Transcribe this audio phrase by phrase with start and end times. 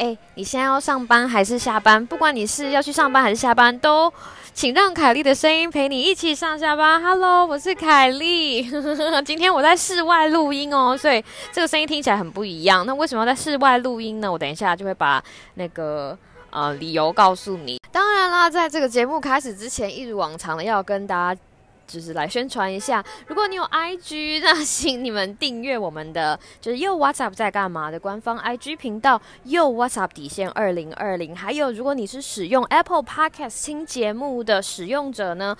[0.00, 2.04] 哎，你现在要上班还是下班？
[2.06, 4.10] 不管你是要去上班还是下班，都
[4.54, 7.02] 请让凯莉的声音陪你一起上下班。
[7.02, 8.62] Hello，我是凯莉。
[9.22, 11.22] 今天我在室外录音哦，所以
[11.52, 12.86] 这个声音听起来很不一样。
[12.86, 14.32] 那为什么要在室外录音呢？
[14.32, 15.22] 我等一下就会把
[15.56, 16.16] 那个
[16.48, 17.78] 呃理由告诉你。
[17.92, 21.40] 当然啦，在这个节目开始之前，一如往常的要跟大家。
[21.90, 31.34] 就是来宣传一下，如果你有 IG， 那请你们订阅我们的就是又 WhatsApp 在干嘛的官方 IG 频道又 WhatsApp 底线二零二零。
[31.34, 35.56] 还有，如果你是使用 Apple Podcast 听节目的使用者呢，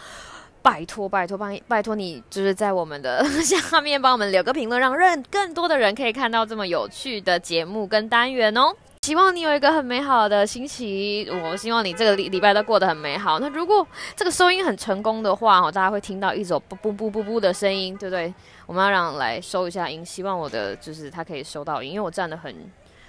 [0.62, 8.72] 拜托拜托帮拜托你，就是在我们的 下面帮我们留个评论，让更更多的人可以看到这么有趣的节目跟单元哦。
[9.02, 13.38] 希望你有一个很美好的星期，我希望你这个礼礼拜都过得很美好。
[13.38, 18.32] 那如果这个收音很成功的话，哦，大家会听到一种不不不不不的声音，对不对？
[18.66, 22.54] 我们要让来收一下音，希望我的就是它可以收到音，因为我站得很，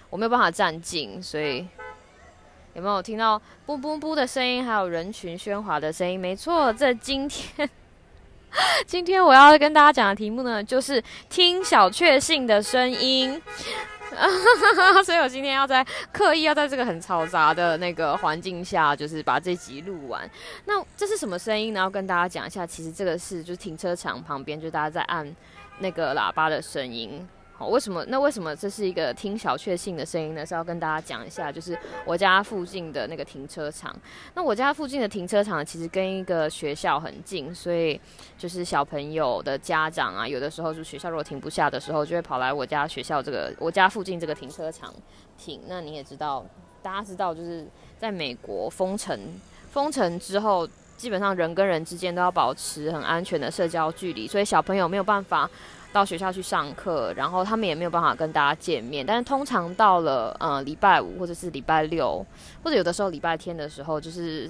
[0.09, 1.67] 我没有办法站近，所以
[2.73, 6.17] 有没有听到不不不的声音，还有人群喧哗的声音？
[6.17, 7.69] 没错，这今天
[8.87, 13.41] 今天我要跟大家讲的题目呢，就是听小确幸的声音。
[15.05, 20.29] 所以，我今天要在刻意要在这个很嘈杂的那个环境下，就是把这集录完。
[20.65, 21.79] 那这是什么声音呢？
[21.79, 25.35] 要跟大家讲一下，其实这个是就是停车场旁边，就大家在按
[25.79, 27.27] 那个喇叭的声音。
[27.67, 28.05] 为什么？
[28.07, 30.45] 那为什么这是一个听小确幸的声音呢？
[30.45, 33.95] 是要跟大家讲一下，就是我家附近的那个停车场。
[34.33, 37.99] 那我家附近的停车场其实跟一个学校很近，所以
[38.37, 44.93] 就是小朋友的家长啊，有的时候就学校如果停不下的时候，就会跑来我家学校这个我家附近这个停车场
[45.37, 45.61] 停。
[45.67, 46.45] 那你也知道，
[46.81, 47.67] 大家知道，就是
[47.97, 49.19] 在美国封城
[49.71, 50.67] 封城之后，
[51.01, 55.49] 基本上人跟人之间都要保持很安全的社交距离，所以小朋友没有办法。
[55.93, 59.05] 到学校去上课，然后他们也没有办法跟大家见面。
[59.05, 62.25] 但是通常到了呃礼拜五或者是礼拜六，
[62.63, 64.49] 或者有的时候礼拜天的时候，就是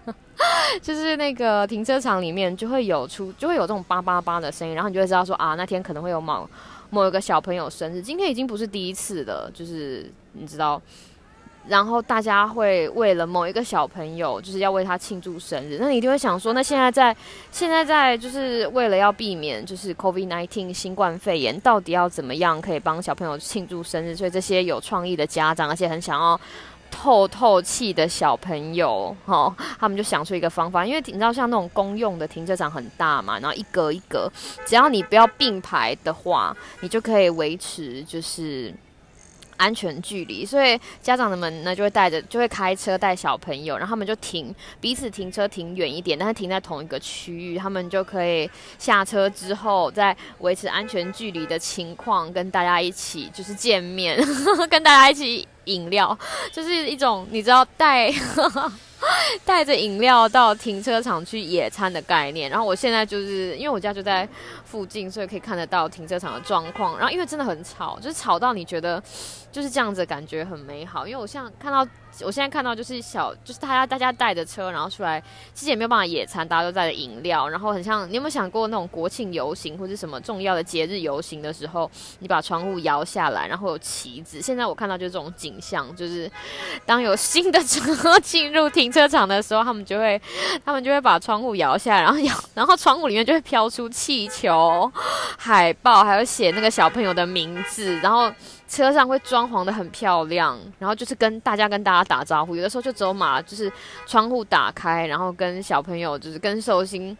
[0.82, 6.46] 就是那个停车场里面就会有出就会有这种叭叭叭的声音，然后你就会知道说啊那天可能会有某
[6.90, 8.02] 某一个小朋友生日。
[8.02, 10.78] 今天已经不是第一次了，就是你知道。
[11.68, 17.14] 然后大家会为了某一个小朋友，就是要为他庆祝生日，那你一定会想说，那现在在
[17.50, 24.16] 现在在就是为了要避免就是 COVID-19 新冠肺炎，到底要怎么样可以帮小朋友庆祝生日？
[24.16, 26.40] 所以这些有创意的家长，而且很想要
[26.90, 34.30] 透透气的小朋友，哈，他们就想出一个方法，因为你知道像那种公用的停车场很大嘛，然后一格一格，
[34.64, 38.72] 只要你不要并排的话，你就可以维持就是。
[39.58, 54.18] 安全距离，所以家长的们呢就会带着，就会开车带小朋友，然后他们就停，彼此停车停远一点，但是停在同一个区域，他们就可以下车之后，在维持安全距离的情况，跟大家一起就是见面，
[54.70, 56.18] 跟大家一起饮料，
[56.50, 58.10] 就是一种你知道带
[59.44, 62.50] 带着饮料到停车场去野餐的概念。
[62.50, 64.28] 然后我现在就是因为我家就在
[64.64, 66.96] 附近，所以可以看得到停车场的状况。
[66.98, 69.02] 然后因为真的很吵，就是吵到你觉得。
[69.50, 71.06] 就是这样子，感觉很美好。
[71.06, 71.84] 因为我像看到，
[72.24, 75.22] 我现在看到就是小，就是大家大家带着车，然后出来，
[75.54, 78.08] 其实也没有办法野餐，大家都带着饮料，然后很像。
[78.08, 81.90] 你有没有想过那种国庆游行或者什么重要的节日游行的时候，
[82.20, 84.40] 你把窗户摇下来，然后有旗子？
[84.40, 86.30] 现在我看到就是这种景象，就是
[86.86, 90.20] 当有新的车 进入停车场的时候，他们就会
[90.64, 94.90] 他们就会把窗户摇下来，然后摇，然后窗户里面就会飘出气球、
[95.36, 98.32] 海报，还有写那个小朋友的名字，然后。
[98.68, 103.72] 车上会装潢的很漂亮，然后就是跟大家跟大家打招呼，有的时候就走马，就是
[104.06, 107.16] 窗户打开，然后跟小朋友就是跟寿星，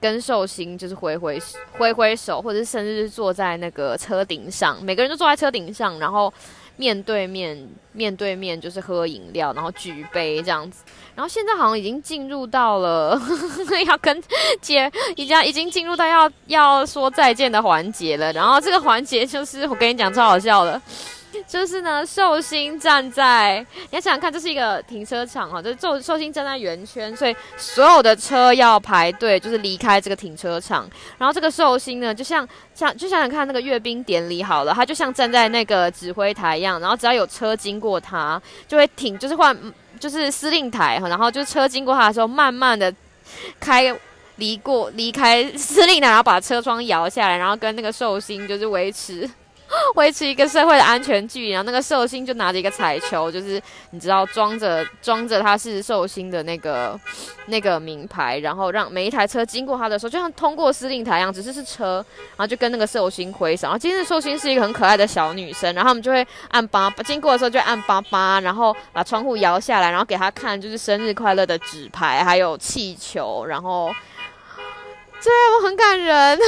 [0.00, 1.38] 跟寿星就是挥挥
[1.78, 6.32] 挥挥手，或者是甚至是坐在那个车顶上，每个人都坐在车顶上，然后。
[6.80, 10.82] 面对面，面对面就是喝饮料，然后举杯这样子。
[11.14, 13.20] 然后现在好像已经进入到了
[13.86, 14.22] 要跟
[14.62, 18.32] 姐已经已经进入到要要说再见的环节了。
[18.32, 20.80] 然后这个环节就是我跟你讲超好笑的。
[21.46, 30.88] 就是呢，寿星站在，你要想想看，这是一个停车场哈，就是寿寿星站在圆圈，所以所有的车要排队，就是离开这个停车场。
[31.18, 39.56] 然后这个寿星呢，就像像就想想看那个阅兵典礼好了，他就像站在那个指挥台一样，然后只要有车经过他，就会停，就是换。
[39.98, 42.90] 就是司令台哈，然后就是车经过他的时候，慢慢的
[43.58, 43.94] 开
[44.36, 49.28] 离过离开司令台，然后把车窗摇下来，然后跟那个寿星就是维持。
[49.94, 56.98] 维持一个社会的安全距离，然后那个寿星就拿着一个彩球，就是你知道装着装着他是寿星的那个
[57.46, 62.04] 那个名牌，然后让每一台车经过他的时候，就像通过司令台一样，只是是车，
[62.36, 63.68] 然后就跟那个寿星挥手。
[63.68, 73.92] 然后今天寿星是一个很可爱的小女生，然后他们就会按八经过的时候就按八八，然后把窗户摇下来，然后给他看就是生日快乐的纸牌，还有气球，然后
[75.22, 76.38] 对我很感人。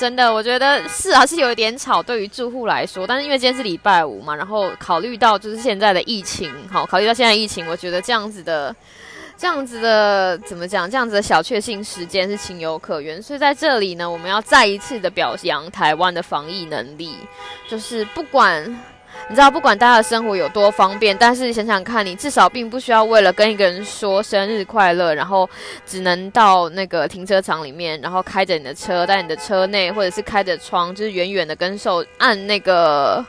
[0.00, 3.06] 真的，我觉得是还，是有一点吵，对于住户来说。
[3.06, 8.74] 但是因为今天是礼拜五嘛，然后考虑到就是现在的疫情，好，考虑到现在疫情，我觉得这样子的，
[9.36, 10.90] 这样子的怎么讲？
[10.90, 13.22] 这样子的小确幸时间是情有可原。
[13.22, 17.14] 所以在这里呢，我们要再一次的表扬台湾的防疫能力，
[17.68, 18.74] 就是不管。
[19.28, 25.48] 你知道，不管大家的生活有多方便，但是想想看，你至少并不需要为了跟一个人说生日快乐，然后
[25.86, 33.24] 只能到那个停车场里面，然后开着你的车，在你的车内，或者是开着窗，就是远远的跟寿按那个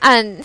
[0.00, 0.36] 按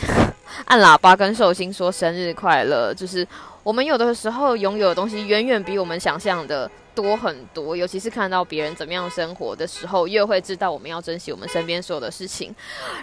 [0.65, 2.93] 按喇叭跟寿星说生日快乐。
[2.93, 3.27] 就是
[3.63, 6.69] 我们有的时候拥有的东西，远远比我们想象的。
[7.01, 12.53] 多很多，尤其是看到别人怎么样生活的时候，越会知道我们要珍惜我们身边所有的事情。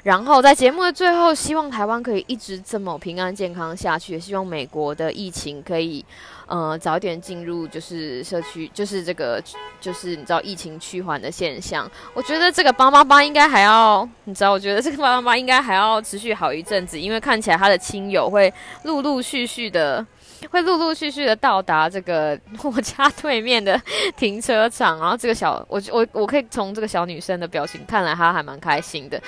[0.02, 6.04] 然后在节目的最后，希望台湾可以一直这么平安健康下去，也希望美国的疫情可以，
[6.46, 9.42] 呃，早点进入就是社区，就是这个
[9.80, 11.90] 就是你知道疫情趋缓的现象。
[12.12, 18.52] 我觉得这个八八八应该还要，你知道，我觉得这个八八八应该还要持续好一阵子，因为看起来他的亲友会
[18.82, 20.06] 陆陆续续的。
[20.50, 23.80] 会陆陆续续的到达这个 我家对面的
[24.16, 29.20] 停车场，然后这个小我我我可以从这个小女生的表情看来，她还蛮开心的。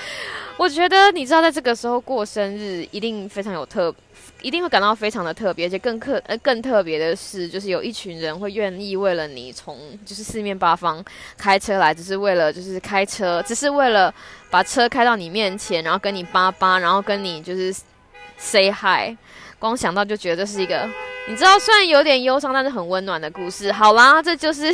[0.56, 3.94] 我觉得你知道，在这个时候过生日一定非常有特，
[4.42, 11.04] 一定会感到非常的特别，而且更特呃更特别的是，就是有一群人会愿意为了你从就是四面八方
[11.36, 14.12] 开车来，只是为了就是开车，只是为了
[14.50, 17.72] 把车开到你面前，然后跟你叭叭，然后跟你就是
[18.36, 19.16] say hi。
[19.58, 20.88] 光想到就觉得这是一个，
[21.28, 23.72] 你知道，虽然有点忧伤，但是很温暖的故事。
[23.72, 24.72] 好啦，这就是，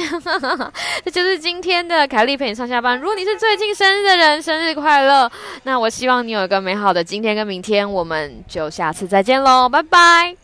[1.05, 2.99] 这就是今天的凯莉陪你上下班。
[2.99, 5.31] 如果你是最近生日的人，生日快乐！
[5.63, 10.44] 那我希望你有一个美好的今天跟明天，我们就下次再见喽，拜拜。